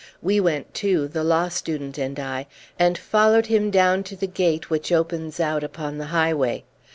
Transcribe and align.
We 0.19 0.39
went 0.39 0.73
too, 0.73 1.07
the 1.07 1.23
law 1.23 1.49
student 1.49 1.99
and 1.99 2.19
I, 2.19 2.47
and 2.79 2.97
followed 2.97 3.45
him 3.45 3.69
down 3.69 4.01
to 4.05 4.15
the 4.15 4.25
gate 4.25 4.67
which 4.67 4.91
opens 4.91 5.39
out 5.39 5.63
upon 5.63 5.99
the 5.99 6.05
highway. 6.07 6.63